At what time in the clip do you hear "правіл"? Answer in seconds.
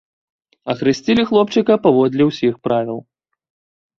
2.69-2.97